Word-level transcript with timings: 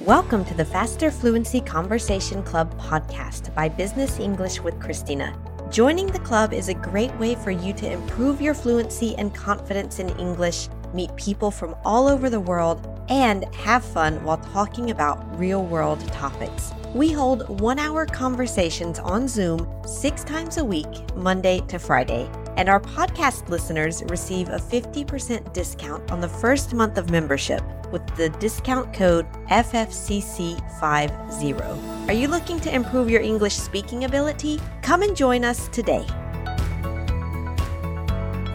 Welcome 0.00 0.44
to 0.46 0.54
the 0.54 0.64
Faster 0.64 1.12
Fluency 1.12 1.60
Conversation 1.60 2.42
Club 2.42 2.76
podcast 2.80 3.54
by 3.54 3.68
Business 3.68 4.18
English 4.18 4.60
with 4.60 4.80
Christina. 4.80 5.38
Joining 5.70 6.08
the 6.08 6.18
club 6.18 6.52
is 6.52 6.68
a 6.68 6.74
great 6.74 7.14
way 7.16 7.36
for 7.36 7.52
you 7.52 7.72
to 7.74 7.88
improve 7.90 8.40
your 8.40 8.54
fluency 8.54 9.14
and 9.18 9.32
confidence 9.32 10.00
in 10.00 10.08
English, 10.18 10.68
meet 10.92 11.14
people 11.14 11.52
from 11.52 11.76
all 11.84 12.08
over 12.08 12.28
the 12.28 12.40
world, 12.40 12.88
and 13.08 13.44
have 13.54 13.84
fun 13.84 14.22
while 14.24 14.38
talking 14.38 14.90
about 14.90 15.38
real 15.38 15.64
world 15.64 16.00
topics. 16.12 16.72
We 16.92 17.12
hold 17.12 17.60
one 17.60 17.78
hour 17.78 18.04
conversations 18.04 18.98
on 18.98 19.28
Zoom 19.28 19.68
six 19.86 20.24
times 20.24 20.56
a 20.56 20.64
week, 20.64 20.88
Monday 21.14 21.60
to 21.68 21.78
Friday. 21.78 22.28
And 22.56 22.68
our 22.68 22.80
podcast 22.80 23.48
listeners 23.48 24.02
receive 24.08 24.48
a 24.48 24.58
50% 24.58 25.52
discount 25.52 26.10
on 26.10 26.20
the 26.20 26.28
first 26.28 26.74
month 26.74 26.96
of 26.96 27.10
membership 27.10 27.62
with 27.96 28.16
the 28.16 28.28
discount 28.38 28.92
code 28.92 29.26
FFCC50. 29.48 32.08
Are 32.08 32.12
you 32.12 32.28
looking 32.28 32.60
to 32.60 32.74
improve 32.74 33.08
your 33.08 33.22
English 33.22 33.54
speaking 33.54 34.04
ability? 34.04 34.60
Come 34.82 35.00
and 35.00 35.16
join 35.16 35.46
us 35.46 35.68
today. 35.68 36.04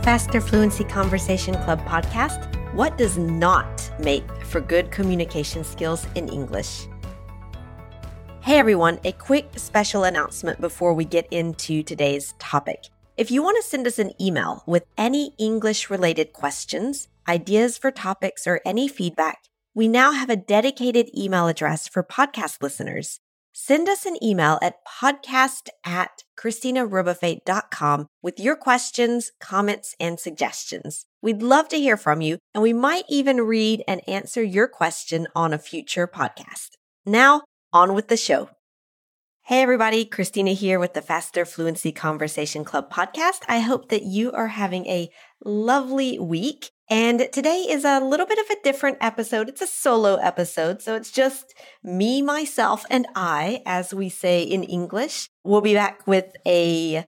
Faster 0.04 0.40
Fluency 0.40 0.84
Conversation 0.84 1.55
Club 1.63 1.80
podcast 1.85 2.49
What 2.76 2.99
does 2.99 3.18
not 3.18 3.91
make 3.98 4.30
for 4.46 4.62
good 4.62 4.91
communication 4.91 5.63
skills 5.63 6.05
in 6.13 6.30
English? 6.30 6.85
Hey 8.41 8.60
everyone, 8.60 8.99
a 9.04 9.12
quick 9.12 9.49
special 9.55 10.04
announcement 10.04 10.62
before 10.62 10.94
we 10.94 11.05
get 11.05 11.27
into 11.32 11.82
today's 11.82 12.35
topic. 12.38 12.90
If 13.18 13.32
you 13.32 13.41
want 13.41 13.58
to 13.58 13.63
send 13.68 13.88
us 13.88 13.98
an 13.98 14.13
email 14.21 14.62
with 14.68 14.85
any 14.98 15.34
English 15.38 15.90
related 15.90 16.32
questions, 16.32 17.08
ideas 17.31 17.77
for 17.77 17.91
topics, 17.91 18.45
or 18.45 18.59
any 18.66 18.88
feedback, 18.90 19.40
we 19.73 19.88
now 19.88 20.12
have 20.12 20.30
a 20.30 20.35
dedicated 20.35 21.09
email 21.17 21.48
address 21.48 21.88
for 21.88 22.04
podcast 22.04 22.62
listeners. 22.62 23.21
Send 23.54 23.87
us 23.87 24.05
an 24.05 24.21
email 24.21 24.60
at 24.62 24.85
podcast 24.85 25.70
at 25.85 26.24
christinarebuffet.com 26.37 28.07
with 28.21 28.40
your 28.40 28.55
questions, 28.55 29.32
comments, 29.40 29.96
and 29.99 30.20
suggestions. 30.20 31.05
We'd 31.21 31.41
love 31.41 31.68
to 31.70 31.77
hear 31.77 31.98
from 31.98 32.21
you, 32.21 32.37
and 32.54 32.62
we 32.62 32.74
might 32.74 33.05
even 33.09 33.41
read 33.41 33.84
and 33.87 34.02
answer 34.07 34.43
your 34.43 34.68
question 34.68 35.27
on 35.35 35.54
a 35.54 35.57
future 35.57 36.07
podcast. 36.07 36.71
Now, 37.05 37.43
on 37.74 37.93
with 37.93 38.09
the 38.09 38.18
show. 38.18 38.49
Hey, 39.52 39.63
everybody, 39.63 40.05
Christina 40.05 40.52
here 40.52 40.80
with 40.80 40.94
the 40.94 41.02
Faster 41.02 41.44
Fluency 41.44 41.91
Conversation 41.91 42.63
Club 42.63 42.90
podcast. 42.90 43.41
I 43.49 43.60
hope 43.60 43.90
that 43.90 44.04
you 44.04 44.32
are 44.32 44.48
having 44.48 44.85
a 44.85 45.10
lovely 45.43 46.18
week. 46.18 46.71
And 46.90 47.27
today 47.34 47.66
is 47.70 47.84
a 47.84 47.99
little 47.99 48.26
bit 48.26 48.40
of 48.40 48.49
a 48.49 48.62
different 48.63 48.99
episode. 49.02 49.49
It's 49.49 49.62
a 49.62 49.68
solo 49.68 50.16
episode. 50.16 50.82
So 50.82 50.96
it's 50.96 51.12
just 51.12 51.54
me, 51.84 52.21
myself, 52.21 52.85
and 52.90 53.05
I, 53.13 53.62
as 53.66 53.93
we 53.93 54.08
say 54.08 54.41
in 54.41 54.63
English. 54.63 55.27
We'll 55.43 55.60
be 55.60 55.74
back 55.74 56.08
with 56.08 56.34
a 56.48 57.04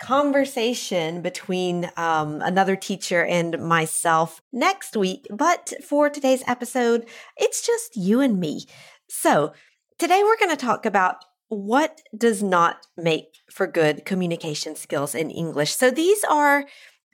conversation 0.00 1.22
between 1.22 1.92
um, 1.96 2.40
another 2.42 2.74
teacher 2.74 3.24
and 3.24 3.56
myself 3.60 4.42
next 4.52 4.96
week. 4.96 5.28
But 5.30 5.72
for 5.88 6.10
today's 6.10 6.42
episode, 6.48 7.06
it's 7.36 7.64
just 7.64 7.96
you 7.96 8.20
and 8.20 8.40
me. 8.40 8.64
So 9.08 9.52
today 9.96 10.24
we're 10.24 10.38
going 10.38 10.50
to 10.50 10.56
talk 10.56 10.86
about 10.86 11.18
what 11.54 12.00
does 12.16 12.42
not 12.42 12.86
make 12.96 13.42
for 13.50 13.66
good 13.66 14.04
communication 14.04 14.74
skills 14.76 15.14
in 15.14 15.30
English? 15.30 15.74
So 15.74 15.90
these 15.90 16.24
are 16.24 16.64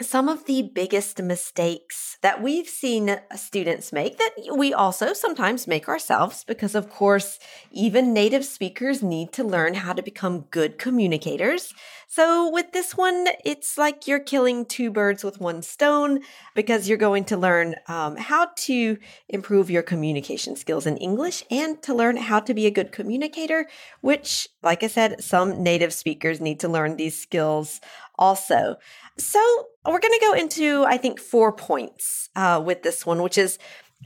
some 0.00 0.28
of 0.28 0.47
the 0.47 0.62
biggest 0.62 1.20
mistakes 1.22 2.16
that 2.22 2.42
we've 2.42 2.69
seen 2.69 3.20
students 3.36 3.92
make 3.92 4.16
that 4.16 4.30
we 4.56 4.72
also 4.72 5.12
sometimes 5.12 5.66
make 5.66 5.88
ourselves 5.88 6.42
because 6.44 6.74
of 6.74 6.88
course 6.88 7.38
even 7.70 8.14
native 8.14 8.44
speakers 8.44 9.02
need 9.02 9.30
to 9.32 9.44
learn 9.44 9.74
how 9.74 9.92
to 9.92 10.02
become 10.02 10.47
good 10.50 10.78
communicators 10.78 11.75
so 12.12 12.50
with 12.50 12.72
this 12.72 12.97
one 12.97 13.26
it's 13.44 13.78
like 13.78 14.06
you're 14.06 14.19
killing 14.19 14.66
two 14.66 14.91
birds 14.91 15.22
with 15.22 15.41
one 15.41 15.62
stone 15.62 16.21
because 16.54 16.88
you're 16.88 16.98
going 16.98 17.25
to 17.25 17.37
learn 17.37 17.75
um, 17.87 18.16
how 18.16 18.48
to 18.56 18.98
improve 19.28 19.71
your 19.71 19.82
communication 19.82 20.56
skills 20.56 20.87
in 20.87 20.97
english 20.98 21.44
and 21.50 21.81
to 21.82 21.94
learn 21.94 22.16
how 22.16 22.41
to 22.41 22.53
be 22.53 22.66
a 22.66 22.71
good 22.71 22.93
communicator 22.93 23.69
which 24.00 24.48
like 24.62 24.82
i 24.82 24.87
said 24.87 25.22
some 25.22 25.62
native 25.62 25.93
speakers 25.93 26.41
need 26.41 26.59
to 26.59 26.69
learn 26.69 26.97
these 26.97 27.21
skills 27.21 27.81
also. 28.21 28.77
So 29.16 29.41
we're 29.84 29.98
going 29.98 30.19
to 30.21 30.27
go 30.27 30.34
into, 30.34 30.84
I 30.84 30.98
think, 30.98 31.19
four 31.19 31.53
points 31.53 32.28
uh, 32.37 32.62
with 32.65 32.82
this 32.82 33.04
one, 33.04 33.22
which 33.22 33.38
is 33.38 33.59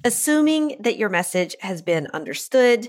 assuming 0.05 0.77
that 0.81 0.97
your 0.97 1.09
message 1.09 1.57
has 1.61 1.83
been 1.83 2.07
understood, 2.15 2.89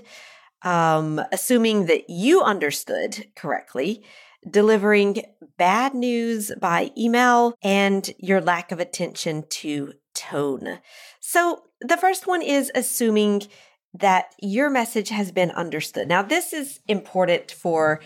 um, 0.62 1.20
assuming 1.32 1.86
that 1.86 2.08
you 2.08 2.42
understood 2.42 3.26
correctly, 3.34 4.02
delivering 4.48 5.22
bad 5.58 5.94
news 5.94 6.52
by 6.60 6.90
email, 6.96 7.54
and 7.62 8.10
your 8.18 8.40
lack 8.40 8.72
of 8.72 8.80
attention 8.80 9.44
to 9.48 9.92
tone. 10.14 10.78
So 11.20 11.62
the 11.80 11.96
first 11.96 12.26
one 12.26 12.42
is 12.42 12.70
assuming 12.74 13.42
that 13.94 14.34
your 14.40 14.68
message 14.70 15.08
has 15.08 15.32
been 15.32 15.50
understood. 15.50 16.08
Now, 16.08 16.22
this 16.22 16.52
is 16.52 16.80
important 16.86 17.50
for 17.50 18.00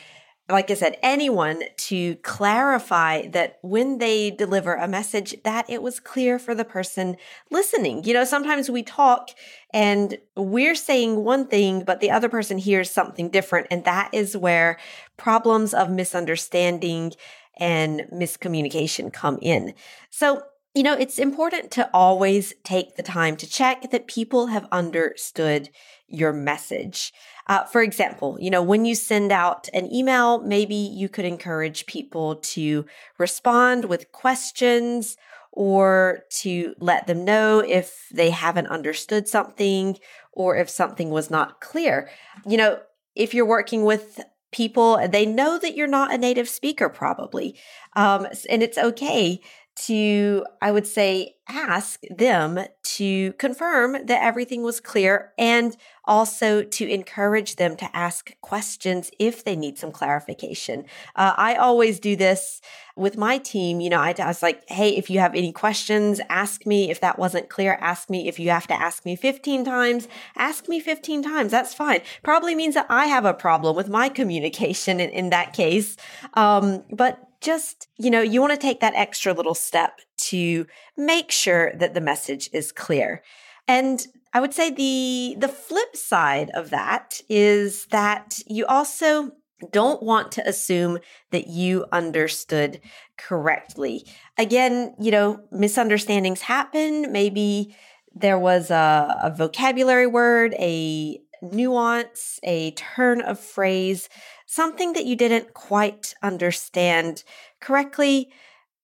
like 0.51 0.71
I 0.71 0.75
said, 0.75 0.97
anyone 1.03 1.63
to 1.77 2.17
clarify 2.17 3.29
that 3.29 3.59
when 3.63 3.99
they 3.99 4.31
deliver 4.31 4.75
a 4.75 4.89
message, 4.89 5.35
that 5.45 5.69
it 5.69 5.83
was 5.83 6.01
clear 6.01 6.39
for 6.39 6.55
the 6.55 6.65
person 6.65 7.17
listening. 7.51 8.05
You 8.05 8.15
know, 8.15 8.25
sometimes 8.25 8.71
we 8.71 8.83
talk 8.83 9.31
and 9.73 10.19
we're 10.37 10.75
saying 10.75 11.25
one 11.25 11.47
thing, 11.47 11.85
but 11.85 12.01
the 12.01 12.11
other 12.11 12.29
person 12.29 12.59
hears 12.59 12.91
something 12.91 13.31
different. 13.31 13.69
And 13.71 13.85
that 13.85 14.11
is 14.13 14.37
where 14.37 14.79
problems 15.17 15.75
of 15.75 15.91
misunderstanding 15.91 17.13
and 17.57 18.07
miscommunication 18.13 19.13
come 19.13 19.39
in. 19.43 19.75
So, 20.11 20.43
you 20.75 20.83
know, 20.83 20.95
it's 20.95 21.19
important 21.19 21.71
to 21.73 21.91
always 21.93 22.55
take 22.65 22.97
the 22.97 23.03
time 23.03 23.37
to 23.37 23.49
check 23.49 23.91
that 23.91 24.07
people 24.07 24.47
have 24.47 24.69
understood 24.71 25.69
your 26.07 26.33
message. 26.33 27.13
Uh, 27.51 27.65
for 27.65 27.83
example, 27.83 28.39
you 28.41 28.49
know, 28.49 28.63
when 28.63 28.85
you 28.85 28.95
send 28.95 29.33
out 29.33 29.69
an 29.75 29.93
email, 29.93 30.41
maybe 30.41 30.77
you 30.77 31.09
could 31.09 31.25
encourage 31.25 31.85
people 31.85 32.37
to 32.37 32.87
respond 33.19 33.87
with 33.87 34.13
questions 34.13 35.17
or 35.51 36.21
to 36.31 36.77
let 36.79 37.09
them 37.09 37.25
know 37.25 37.59
if 37.59 38.07
they 38.13 38.31
haven't 38.31 38.69
understood 38.69 39.27
something 39.27 39.99
or 40.33 40.55
if 40.55 40.71
something 40.71 41.11
was 41.11 41.29
not 41.29 41.61
clear. 41.61 42.09
You 42.47 42.57
know, 42.57 42.79
if 43.17 43.35
you're 43.35 43.45
working 43.45 43.85
with 43.85 44.21
people, 44.53 45.05
they 45.09 45.27
know 45.27 45.59
that 45.59 45.75
you're 45.75 45.89
not 45.89 46.15
a 46.15 46.19
native 46.19 46.49
speaker, 46.49 46.89
probably. 46.89 47.59
Um, 47.97 48.29
and 48.49 48.63
it's 48.63 48.79
okay 48.79 49.41
to, 49.87 50.45
I 50.61 50.73
would 50.73 50.87
say, 50.87 51.37
ask 51.49 52.03
them 52.11 52.61
to 52.83 53.33
confirm 53.35 53.93
that 54.07 54.23
everything 54.23 54.63
was 54.63 54.79
clear 54.79 55.33
and 55.39 55.77
also 56.05 56.63
to 56.63 56.89
encourage 56.89 57.57
them 57.57 57.77
to 57.77 57.97
ask 57.97 58.33
questions 58.41 59.11
if 59.19 59.45
they 59.45 59.57
need 59.57 59.79
some 59.79 59.91
clarification. 59.91 60.85
Uh, 61.17 61.33
I 61.37 61.55
always 61.55 61.99
do 61.99 62.15
this 62.15 62.61
with 62.95 63.17
my 63.17 63.39
team. 63.39 63.81
You 63.81 63.91
know, 63.91 64.01
I, 64.01 64.15
I 64.19 64.27
was 64.27 64.43
like, 64.43 64.69
hey, 64.69 64.91
if 64.91 65.09
you 65.09 65.19
have 65.21 65.35
any 65.35 65.53
questions, 65.53 66.21
ask 66.29 66.67
me. 66.67 66.91
If 66.91 67.01
that 67.01 67.19
wasn't 67.19 67.49
clear, 67.49 67.79
ask 67.81 68.11
me. 68.11 68.29
If 68.29 68.39
you 68.39 68.51
have 68.51 68.67
to 68.67 68.81
ask 68.81 69.05
me 69.07 69.17
15 69.17 69.65
times, 69.65 70.09
ask 70.37 70.69
me 70.69 70.79
15 70.79 71.23
times. 71.23 71.51
That's 71.51 71.75
fine. 71.75 72.01
Probably 72.23 72.55
means 72.55 72.75
that 72.75 72.87
I 72.91 73.07
have 73.07 73.25
a 73.25 73.35
problem 73.35 73.77
with 73.77 73.89
my 73.89 74.09
communication 74.09 75.01
in, 75.01 75.11
in 75.11 75.31
that 75.31 75.53
case. 75.53 75.97
Um, 76.35 76.85
but 76.91 77.30
just, 77.41 77.89
you 77.97 78.11
know, 78.11 78.21
you 78.21 78.41
want 78.41 78.53
to 78.53 78.59
take 78.59 78.81
that 78.81 78.95
extra 78.95 79.33
little 79.33 79.55
step 79.55 80.01
to 80.17 80.67
make 80.97 81.31
sure 81.31 81.73
that 81.77 81.95
the 81.95 82.01
message 82.01 82.51
is 82.53 82.73
clear. 82.73 83.23
And 83.67 84.07
I 84.33 84.41
would 84.41 84.55
say 84.55 84.71
the 84.71 85.37
the 85.39 85.49
flip 85.49 85.97
side 85.97 86.51
of 86.55 86.71
that 86.71 87.21
is 87.29 87.87
that 87.87 88.41
you 88.47 88.67
also 88.67 89.33
don't 89.73 90.03
want 90.03 90.33
to 90.33 90.49
assume 90.49 90.99
that 91.33 91.49
you 91.49 91.85
understood 91.93 92.81
correctly. 93.17 94.07
Again, 94.39 94.95
you 94.99 95.11
know, 95.11 95.45
misunderstandings 95.51 96.41
happen. 96.43 97.13
Maybe 97.13 97.77
there 98.15 98.39
was 98.39 98.71
a, 98.71 99.19
a 99.23 99.31
vocabulary 99.31 100.07
word, 100.07 100.55
a 100.59 101.21
nuance, 101.43 102.41
a 102.43 102.73
turn 102.73 103.21
of 103.21 103.39
phrase 103.39 104.09
something 104.51 104.95
that 104.95 105.07
you 105.07 105.15
didn't 105.15 105.55
quite 105.55 106.13
understand 106.25 107.23
correctly, 107.61 108.33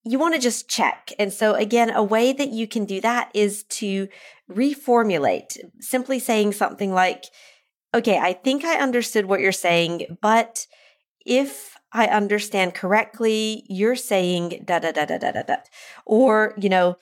you 0.05 0.17
want 0.17 0.33
to 0.33 0.41
just 0.41 0.69
check. 0.69 1.13
And 1.19 1.33
so, 1.33 1.55
again, 1.55 1.91
a 1.91 2.05
way 2.05 2.33
that 2.33 2.51
you 2.51 2.69
can 2.69 2.85
do 2.85 3.01
that 3.01 3.33
is 3.35 3.65
to 3.65 4.07
reformulate, 4.49 5.59
simply 5.81 6.21
saying 6.21 6.53
something 6.53 6.93
like, 6.93 7.25
okay, 7.93 8.17
I 8.17 8.33
think 8.33 8.65
I 8.65 8.79
understood 8.79 9.27
what 9.27 9.41
you're 9.41 9.51
saying, 9.51 10.19
but 10.23 10.69
if 11.25 11.77
I 11.93 12.07
understand 12.07 12.75
correctly, 12.75 13.65
you're 13.69 13.97
saying 13.97 14.63
da 14.65 14.79
da 14.79 14.93
da 14.93 15.05
da 15.05 15.19
da 15.19 15.33
da 15.33 15.43
da. 15.43 15.57
Or, 16.05 16.55
you 16.57 16.69
know, 16.69 16.97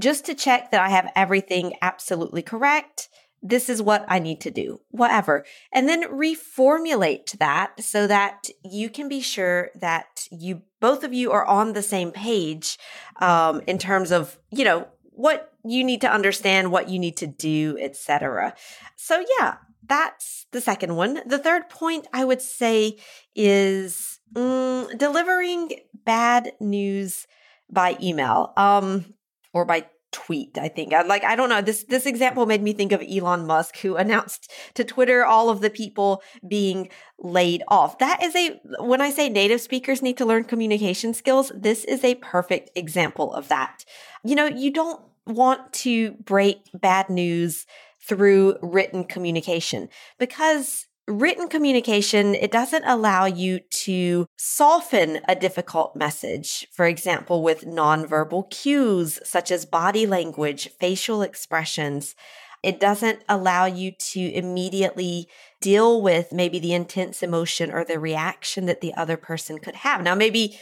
just 0.00 0.24
to 0.26 0.34
check 0.34 0.72
that 0.72 0.80
I 0.80 0.88
have 0.88 1.12
everything 1.14 1.74
absolutely 1.80 2.42
correct, 2.42 3.08
this 3.42 3.68
is 3.68 3.80
what 3.80 4.04
I 4.08 4.18
need 4.18 4.40
to 4.42 4.50
do, 4.50 4.80
whatever. 4.90 5.44
And 5.72 5.88
then 5.88 6.04
reformulate 6.04 7.38
that 7.38 7.82
so 7.82 8.06
that 8.06 8.48
you 8.64 8.90
can 8.90 9.08
be 9.08 9.20
sure 9.20 9.70
that 9.74 10.28
you, 10.30 10.62
both 10.80 11.04
of 11.04 11.14
you 11.14 11.32
are 11.32 11.46
on 11.46 11.72
the 11.72 11.82
same 11.82 12.10
page 12.10 12.78
um, 13.20 13.62
in 13.66 13.78
terms 13.78 14.10
of, 14.10 14.38
you 14.50 14.64
know, 14.64 14.88
what 15.12 15.52
you 15.64 15.84
need 15.84 16.00
to 16.02 16.12
understand, 16.12 16.72
what 16.72 16.88
you 16.88 16.98
need 16.98 17.16
to 17.18 17.26
do, 17.26 17.76
etc. 17.80 18.54
So 18.96 19.24
yeah, 19.38 19.56
that's 19.86 20.46
the 20.52 20.60
second 20.60 20.96
one. 20.96 21.20
The 21.26 21.38
third 21.38 21.68
point 21.68 22.06
I 22.12 22.24
would 22.24 22.40
say 22.40 22.98
is 23.34 24.20
mm, 24.34 24.96
delivering 24.98 25.72
bad 26.04 26.52
news 26.60 27.26
by 27.70 27.96
email 28.02 28.52
um, 28.56 29.14
or 29.52 29.64
by 29.64 29.86
tweet 30.12 30.58
i 30.58 30.68
think. 30.68 30.92
Like 30.92 31.24
i 31.24 31.36
don't 31.36 31.48
know. 31.48 31.60
This 31.60 31.84
this 31.84 32.06
example 32.06 32.46
made 32.46 32.62
me 32.62 32.72
think 32.72 32.92
of 32.92 33.02
elon 33.02 33.46
musk 33.46 33.78
who 33.78 33.96
announced 33.96 34.50
to 34.74 34.84
twitter 34.84 35.24
all 35.24 35.50
of 35.50 35.60
the 35.60 35.70
people 35.70 36.22
being 36.46 36.88
laid 37.18 37.62
off. 37.68 37.98
That 37.98 38.22
is 38.22 38.34
a 38.34 38.60
when 38.80 39.00
i 39.00 39.10
say 39.10 39.28
native 39.28 39.60
speakers 39.60 40.02
need 40.02 40.18
to 40.18 40.26
learn 40.26 40.44
communication 40.44 41.14
skills 41.14 41.52
this 41.54 41.84
is 41.84 42.04
a 42.04 42.16
perfect 42.16 42.70
example 42.74 43.32
of 43.34 43.48
that. 43.48 43.84
You 44.24 44.34
know 44.34 44.46
you 44.46 44.72
don't 44.72 45.00
want 45.26 45.72
to 45.72 46.12
break 46.12 46.70
bad 46.74 47.08
news 47.08 47.66
through 48.02 48.56
written 48.62 49.04
communication 49.04 49.88
because 50.18 50.86
written 51.10 51.48
communication, 51.48 52.34
it 52.34 52.52
doesn't 52.52 52.84
allow 52.84 53.24
you 53.24 53.60
to 53.70 54.26
soften 54.36 55.20
a 55.28 55.34
difficult 55.34 55.96
message. 55.96 56.66
For 56.72 56.86
example, 56.86 57.42
with 57.42 57.64
nonverbal 57.64 58.50
cues 58.50 59.18
such 59.24 59.50
as 59.50 59.66
body 59.66 60.06
language, 60.06 60.70
facial 60.78 61.22
expressions. 61.22 62.14
It 62.62 62.78
doesn't 62.78 63.20
allow 63.28 63.64
you 63.64 63.92
to 64.12 64.20
immediately 64.20 65.28
deal 65.60 66.02
with 66.02 66.32
maybe 66.32 66.58
the 66.58 66.74
intense 66.74 67.22
emotion 67.22 67.70
or 67.70 67.84
the 67.84 67.98
reaction 67.98 68.66
that 68.66 68.80
the 68.80 68.94
other 68.94 69.16
person 69.16 69.58
could 69.58 69.76
have. 69.76 70.02
Now, 70.02 70.14
maybe 70.14 70.58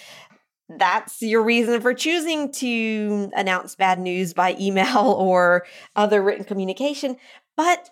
that's 0.69 1.23
your 1.23 1.43
reason 1.43 1.81
for 1.81 1.95
choosing 1.95 2.53
to 2.53 3.31
announce 3.35 3.75
bad 3.75 3.99
news 3.99 4.35
by 4.35 4.57
email 4.61 4.99
or 5.19 5.67
other 5.97 6.23
written 6.23 6.45
communication. 6.45 7.17
But 7.57 7.91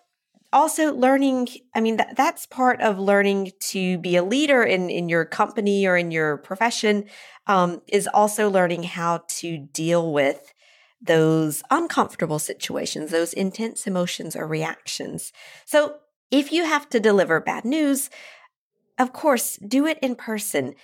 also 0.52 0.94
learning 0.94 1.48
i 1.74 1.80
mean 1.80 1.96
that, 1.96 2.16
that's 2.16 2.46
part 2.46 2.80
of 2.80 2.98
learning 2.98 3.52
to 3.60 3.98
be 3.98 4.16
a 4.16 4.22
leader 4.22 4.62
in 4.62 4.90
in 4.90 5.08
your 5.08 5.24
company 5.24 5.86
or 5.86 5.96
in 5.96 6.10
your 6.10 6.38
profession 6.38 7.04
um, 7.46 7.80
is 7.88 8.08
also 8.12 8.50
learning 8.50 8.82
how 8.82 9.22
to 9.28 9.58
deal 9.58 10.12
with 10.12 10.52
those 11.00 11.62
uncomfortable 11.70 12.38
situations 12.38 13.10
those 13.10 13.32
intense 13.32 13.86
emotions 13.86 14.34
or 14.34 14.46
reactions. 14.46 15.32
So 15.64 15.96
if 16.30 16.52
you 16.52 16.64
have 16.64 16.88
to 16.90 17.00
deliver 17.00 17.40
bad 17.40 17.64
news 17.64 18.10
of 18.98 19.12
course 19.12 19.56
do 19.56 19.86
it 19.86 19.98
in 20.00 20.14
person. 20.14 20.74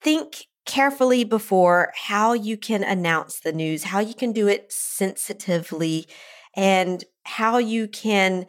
Think 0.00 0.46
carefully 0.66 1.24
before 1.24 1.92
how 1.94 2.32
you 2.32 2.56
can 2.56 2.82
announce 2.82 3.40
the 3.40 3.52
news 3.52 3.84
how 3.84 4.00
you 4.00 4.14
can 4.14 4.32
do 4.32 4.48
it 4.48 4.72
sensitively 4.72 6.08
and 6.56 7.04
how 7.24 7.58
you 7.58 7.86
can 7.86 8.46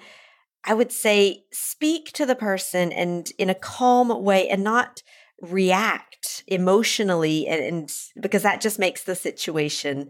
I 0.67 0.73
would 0.73 0.91
say 0.91 1.45
speak 1.51 2.11
to 2.13 2.25
the 2.25 2.35
person 2.35 2.91
and 2.91 3.31
in 3.39 3.49
a 3.49 3.55
calm 3.55 4.23
way 4.23 4.49
and 4.49 4.63
not 4.63 5.01
react 5.41 6.43
emotionally 6.47 7.47
and, 7.47 7.63
and, 7.63 7.93
because 8.19 8.43
that 8.43 8.59
just 8.59 8.77
makes 8.77 9.03
the 9.03 9.15
situation 9.15 10.09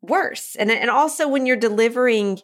worse. 0.00 0.56
And 0.58 0.70
and 0.70 0.88
also 0.88 1.28
when 1.28 1.44
you're 1.44 1.56
delivering 1.56 2.40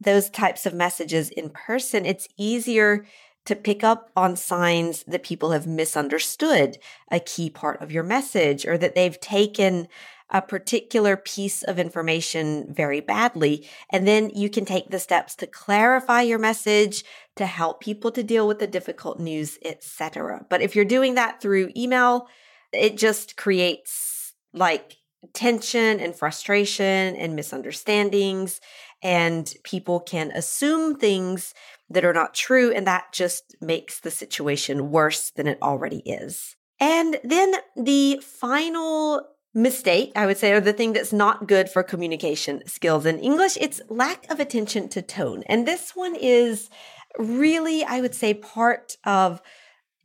those 0.00 0.28
types 0.28 0.66
of 0.66 0.74
messages 0.74 1.30
in 1.30 1.50
person, 1.50 2.04
it's 2.04 2.28
easier 2.36 3.06
to 3.44 3.56
pick 3.56 3.82
up 3.82 4.10
on 4.16 4.36
signs 4.36 5.02
that 5.04 5.22
people 5.22 5.50
have 5.50 5.66
misunderstood 5.66 6.78
a 7.10 7.20
key 7.20 7.50
part 7.50 7.80
of 7.82 7.90
your 7.90 8.04
message 8.04 8.64
or 8.66 8.78
that 8.78 8.94
they've 8.94 9.20
taken 9.20 9.88
a 10.30 10.40
particular 10.40 11.16
piece 11.16 11.62
of 11.62 11.78
information 11.78 12.72
very 12.72 13.00
badly. 13.00 13.68
And 13.90 14.08
then 14.08 14.30
you 14.30 14.48
can 14.48 14.64
take 14.64 14.88
the 14.88 14.98
steps 14.98 15.34
to 15.36 15.46
clarify 15.46 16.22
your 16.22 16.38
message, 16.38 17.04
to 17.36 17.44
help 17.44 17.80
people 17.80 18.10
to 18.12 18.22
deal 18.22 18.48
with 18.48 18.58
the 18.58 18.66
difficult 18.66 19.20
news, 19.20 19.58
etc. 19.62 20.46
But 20.48 20.62
if 20.62 20.74
you're 20.74 20.86
doing 20.86 21.16
that 21.16 21.42
through 21.42 21.72
email, 21.76 22.28
it 22.72 22.96
just 22.96 23.36
creates 23.36 24.32
like 24.54 24.96
tension 25.32 26.00
and 26.00 26.14
frustration 26.14 27.16
and 27.16 27.36
misunderstandings 27.36 28.60
and 29.02 29.54
people 29.64 30.00
can 30.00 30.30
assume 30.30 30.96
things 30.96 31.54
that 31.90 32.04
are 32.04 32.12
not 32.12 32.34
true 32.34 32.72
and 32.72 32.86
that 32.86 33.12
just 33.12 33.56
makes 33.60 34.00
the 34.00 34.10
situation 34.10 34.90
worse 34.90 35.30
than 35.30 35.46
it 35.46 35.58
already 35.60 35.98
is. 36.00 36.56
And 36.80 37.18
then 37.22 37.54
the 37.76 38.20
final 38.22 39.26
mistake, 39.54 40.12
I 40.16 40.26
would 40.26 40.38
say, 40.38 40.52
or 40.52 40.60
the 40.60 40.72
thing 40.72 40.92
that's 40.92 41.12
not 41.12 41.46
good 41.46 41.68
for 41.68 41.82
communication 41.82 42.62
skills 42.66 43.06
in 43.06 43.18
English, 43.18 43.58
it's 43.60 43.82
lack 43.88 44.30
of 44.30 44.40
attention 44.40 44.88
to 44.90 45.02
tone. 45.02 45.42
And 45.46 45.66
this 45.66 45.94
one 45.94 46.16
is 46.16 46.70
really, 47.18 47.84
I 47.84 48.00
would 48.00 48.14
say, 48.14 48.34
part 48.34 48.96
of 49.04 49.42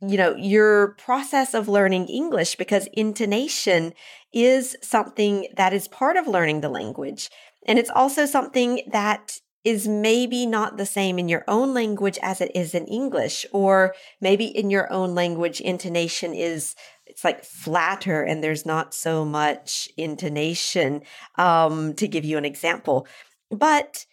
you 0.00 0.16
know 0.16 0.34
your 0.36 0.88
process 0.92 1.54
of 1.54 1.68
learning 1.68 2.06
english 2.06 2.54
because 2.54 2.86
intonation 2.92 3.92
is 4.32 4.76
something 4.82 5.48
that 5.56 5.72
is 5.72 5.88
part 5.88 6.16
of 6.16 6.26
learning 6.26 6.60
the 6.60 6.68
language. 6.68 7.30
And 7.66 7.78
it's 7.78 7.90
also 7.90 8.26
something 8.26 8.82
that 8.90 9.40
is 9.64 9.88
maybe 9.88 10.46
not 10.46 10.76
the 10.76 10.86
same 10.86 11.18
in 11.18 11.28
your 11.28 11.44
own 11.48 11.74
language 11.74 12.18
as 12.22 12.40
it 12.40 12.50
is 12.54 12.74
in 12.74 12.86
english 12.86 13.44
or 13.52 13.94
maybe 14.20 14.46
in 14.46 14.70
your 14.70 14.90
own 14.92 15.14
language 15.14 15.60
intonation 15.60 16.32
is 16.32 16.74
it's 17.06 17.24
like 17.24 17.44
flatter 17.44 18.22
and 18.22 18.44
there's 18.44 18.64
not 18.64 18.94
so 18.94 19.24
much 19.24 19.88
intonation 19.96 21.02
um, 21.36 21.94
to 21.94 22.06
give 22.06 22.24
you 22.24 22.36
an 22.38 22.44
example. 22.44 23.06
But 23.50 24.06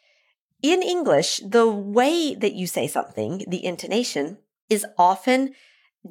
in 0.61 0.81
english 0.81 1.41
the 1.45 1.67
way 1.67 2.33
that 2.33 2.53
you 2.53 2.65
say 2.65 2.87
something 2.87 3.43
the 3.47 3.63
intonation 3.63 4.37
is 4.69 4.85
often 4.97 5.53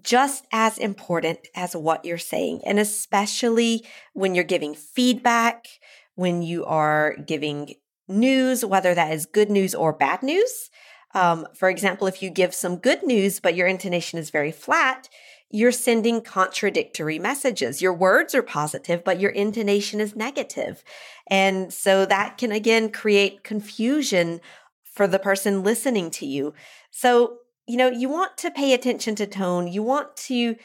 just 0.03 0.47
as 0.53 0.79
important 0.79 1.39
as 1.55 1.77
what 1.77 2.05
you're 2.05 2.19
saying 2.19 2.61
and 2.65 2.79
especially 2.79 3.85
when 4.13 4.35
you're 4.35 4.45
giving 4.45 4.75
feedback 4.75 5.67
when 6.15 6.43
you 6.43 6.65
are 6.65 7.17
giving 7.27 7.75
news 8.09 8.65
whether 8.65 8.95
that 8.95 9.13
is 9.13 9.27
good 9.27 9.51
news 9.51 9.75
or 9.75 9.93
bad 9.93 10.23
news 10.23 10.71
um, 11.15 11.47
for 11.55 11.69
example 11.69 12.07
if 12.07 12.23
you 12.23 12.31
give 12.31 12.55
some 12.55 12.77
good 12.77 13.03
news 13.03 13.41
but 13.41 13.55
your 13.55 13.67
intonation 13.67 14.19
is 14.19 14.31
very 14.31 14.53
flat 14.53 15.09
you're 15.55 15.71
sending 15.71 16.21
contradictory 16.21 17.17
messages. 17.21 17.81
Your 17.81 17.93
words 17.93 18.35
are 18.35 18.43
positive, 18.43 19.05
but 19.05 19.21
your 19.21 19.31
intonation 19.31 20.01
is 20.01 20.17
negative. 20.17 20.83
And 21.29 21.73
so 21.73 22.05
that 22.07 22.39
can 22.39 22.51
again 22.51 22.91
create 22.91 23.45
confusion 23.45 24.41
for 24.83 25.07
the 25.07 25.21
person 25.21 25.63
listening 25.63 26.11
to 26.11 26.27
you. 26.27 26.55
So, 26.91 27.39
you 27.67 27.77
know, 27.77 27.89
you 27.89 28.09
want 28.09 28.37
to 28.39 28.51
pay 28.51 28.75
attention 28.75 29.15
to 29.17 29.27
tone. 29.27 29.69
You 29.69 29.83
want 29.83 30.17
to 30.29 30.57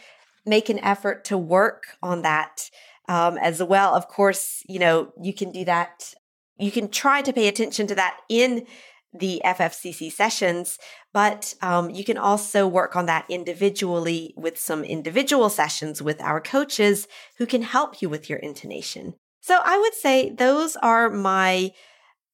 make 0.45 0.69
an 0.69 0.79
effort 0.79 1.25
to 1.25 1.37
work 1.37 1.97
on 2.01 2.21
that 2.23 2.69
um, 3.07 3.37
as 3.37 3.61
well. 3.61 3.95
Of 3.95 4.07
course, 4.07 4.63
you 4.67 4.79
know, 4.79 5.13
you 5.21 5.33
can 5.33 5.51
do 5.51 5.65
that. 5.65 6.13
You 6.57 6.71
can 6.71 6.89
try 6.89 7.21
to 7.21 7.33
pay 7.33 7.47
attention 7.47 7.87
to 7.87 7.95
that 7.95 8.17
in 8.29 8.65
the 9.13 9.41
FFCC 9.43 10.11
sessions, 10.11 10.77
but 11.13 11.55
um, 11.61 11.89
you 11.89 12.03
can 12.03 12.17
also 12.17 12.67
work 12.67 12.95
on 12.95 13.07
that 13.07 13.25
individually 13.27 14.33
with 14.37 14.59
some 14.59 14.83
individual 14.83 15.49
sessions 15.49 16.01
with 16.01 16.21
our 16.21 16.39
coaches 16.39 17.07
who 17.37 17.47
can 17.47 17.63
help 17.63 18.01
you 18.01 18.09
with 18.09 18.29
your 18.29 18.39
intonation. 18.39 19.15
So 19.41 19.59
I 19.63 19.79
would 19.79 19.95
say 19.95 20.29
those 20.29 20.75
are 20.75 21.09
my 21.09 21.71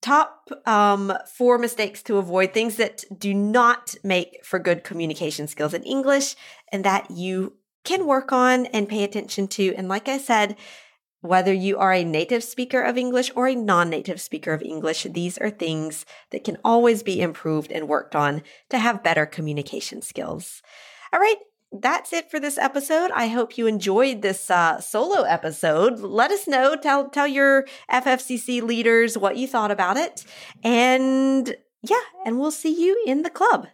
top 0.06 0.52
um, 0.68 1.12
four 1.34 1.58
mistakes 1.58 2.04
to 2.04 2.18
avoid, 2.18 2.54
things 2.54 2.76
that 2.76 3.04
do 3.18 3.34
not 3.34 3.96
make 4.04 4.38
for 4.44 4.60
good 4.60 4.84
communication 4.84 5.48
skills 5.48 5.74
in 5.74 5.82
English 5.82 6.36
and 6.72 6.86
that 6.86 7.10
you 7.10 7.54
can 7.84 8.06
work 8.06 8.32
on 8.32 8.68
and 8.68 8.88
pay 8.88 9.04
attention 9.04 9.48
to. 9.48 9.74
And 9.76 9.90
like 9.90 10.08
I 10.08 10.20
said, 10.20 10.58
whether 11.22 11.52
you 11.52 11.80
are 11.80 11.92
a 11.92 12.04
native 12.04 12.44
speaker 12.44 12.84
of 12.84 13.00
English 13.00 13.32
or 13.36 13.48
a 13.48 13.56
non 13.56 13.90
native 13.90 14.22
speaker 14.22 14.54
of 14.54 14.62
English, 14.62 15.08
these 15.10 15.40
are 15.40 15.50
things 15.50 16.06
that 16.30 16.44
can 16.44 16.58
always 16.64 17.02
be 17.02 17.20
improved 17.20 17.72
and 17.72 17.88
worked 17.88 18.16
on 18.16 18.44
to 18.70 18.78
have 18.78 19.04
better 19.04 19.26
communication 19.26 20.04
skills. 20.04 20.62
All 21.12 21.20
right, 21.20 21.38
that's 21.82 22.14
it 22.14 22.30
for 22.30 22.40
this 22.40 22.58
episode. 22.58 23.12
I 23.14 23.28
hope 23.28 23.58
you 23.58 23.68
enjoyed 23.68 24.22
this 24.22 24.50
uh, 24.50 24.80
solo 24.80 25.24
episode. 25.24 26.00
Let 26.00 26.32
us 26.32 26.48
know. 26.48 26.76
Tell 26.76 27.10
tell 27.10 27.28
your 27.28 27.66
FFCC 27.92 28.62
leaders 28.62 29.18
what 29.18 29.38
you 29.38 29.48
thought 29.48 29.72
about 29.72 29.98
it, 29.98 30.26
and 30.64 31.56
yeah, 31.82 32.06
and 32.26 32.40
we'll 32.40 32.52
see 32.52 32.84
you 32.84 33.02
in 33.06 33.22
the 33.24 33.30
club. 33.30 33.68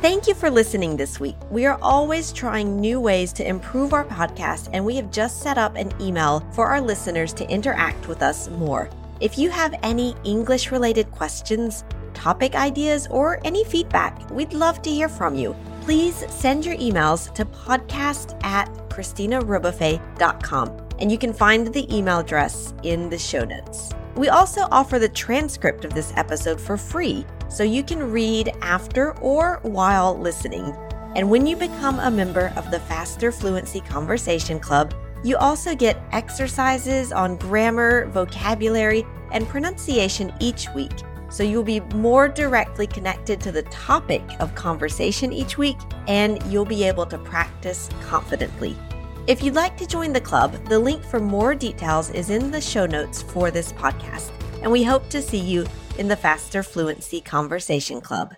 Thank 0.00 0.26
you 0.26 0.34
for 0.34 0.50
listening 0.50 0.96
this 0.96 1.20
week. 1.20 1.36
We 1.50 1.64
are 1.64 1.78
always 1.80 2.32
trying 2.32 2.80
new 2.80 2.98
ways 2.98 3.32
to 3.34 3.46
improve 3.46 3.92
our 3.92 4.04
podcast, 4.04 4.68
and 4.72 4.84
we 4.84 4.96
have 4.96 5.12
just 5.12 5.42
set 5.42 5.58
up 5.58 5.76
an 5.76 5.92
email 6.00 6.40
for 6.52 6.66
our 6.66 6.80
listeners 6.80 7.32
to 7.34 7.48
interact 7.48 8.08
with 8.08 8.20
us 8.20 8.48
more. 8.50 8.90
If 9.20 9.38
you 9.38 9.48
have 9.50 9.78
any 9.84 10.16
English 10.24 10.72
related 10.72 11.08
questions, 11.12 11.84
topic 12.14 12.54
ideas, 12.54 13.06
or 13.10 13.40
any 13.44 13.64
feedback. 13.64 14.30
We'd 14.30 14.52
love 14.52 14.82
to 14.82 14.90
hear 14.90 15.08
from 15.08 15.34
you. 15.34 15.54
Please 15.82 16.24
send 16.32 16.64
your 16.64 16.76
emails 16.76 17.34
to 17.34 17.44
podcast 17.44 18.40
at 18.44 18.66
christinarebuffet.com, 18.88 20.88
and 21.00 21.10
you 21.10 21.18
can 21.18 21.32
find 21.32 21.74
the 21.74 21.92
email 21.92 22.20
address 22.20 22.72
in 22.84 23.10
the 23.10 23.18
show 23.18 23.44
notes. 23.44 23.92
We 24.14 24.28
also 24.28 24.68
offer 24.70 25.00
the 25.00 25.08
transcript 25.08 25.84
of 25.84 25.92
this 25.92 26.12
episode 26.14 26.60
for 26.60 26.76
free, 26.76 27.26
so 27.48 27.64
you 27.64 27.82
can 27.82 28.12
read 28.12 28.52
after 28.62 29.18
or 29.18 29.58
while 29.62 30.16
listening. 30.16 30.72
And 31.16 31.28
when 31.28 31.48
you 31.48 31.56
become 31.56 31.98
a 31.98 32.12
member 32.12 32.52
of 32.54 32.70
the 32.70 32.78
Faster 32.78 33.32
Fluency 33.32 33.80
Conversation 33.80 34.60
Club, 34.60 34.94
you 35.24 35.36
also 35.36 35.74
get 35.74 36.00
exercises 36.12 37.10
on 37.10 37.38
grammar, 37.38 38.06
vocabulary, 38.06 39.04
and 39.32 39.48
pronunciation 39.48 40.32
each 40.38 40.68
week. 40.76 40.92
So 41.32 41.42
you'll 41.42 41.64
be 41.64 41.80
more 41.94 42.28
directly 42.28 42.86
connected 42.86 43.40
to 43.40 43.50
the 43.50 43.62
topic 43.62 44.22
of 44.38 44.54
conversation 44.54 45.32
each 45.32 45.56
week, 45.56 45.78
and 46.06 46.40
you'll 46.52 46.66
be 46.66 46.84
able 46.84 47.06
to 47.06 47.16
practice 47.16 47.88
confidently. 48.02 48.76
If 49.26 49.42
you'd 49.42 49.54
like 49.54 49.76
to 49.78 49.86
join 49.86 50.12
the 50.12 50.20
club, 50.20 50.52
the 50.68 50.78
link 50.78 51.02
for 51.02 51.20
more 51.20 51.54
details 51.54 52.10
is 52.10 52.28
in 52.28 52.50
the 52.50 52.60
show 52.60 52.84
notes 52.84 53.22
for 53.22 53.50
this 53.50 53.72
podcast. 53.72 54.30
And 54.62 54.70
we 54.70 54.82
hope 54.82 55.08
to 55.08 55.22
see 55.22 55.38
you 55.38 55.66
in 55.98 56.06
the 56.06 56.16
Faster 56.16 56.62
Fluency 56.62 57.22
Conversation 57.22 58.02
Club. 58.02 58.34